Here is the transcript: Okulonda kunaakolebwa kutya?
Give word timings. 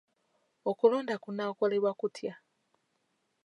Okulonda 0.69 1.15
kunaakolebwa 1.23 1.91
kutya? 1.99 2.33